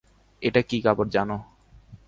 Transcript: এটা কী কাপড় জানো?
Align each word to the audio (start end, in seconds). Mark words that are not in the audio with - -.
এটা 0.41 0.61
কী 0.61 0.77
কাপড় 0.81 1.09
জানো? 1.09 1.37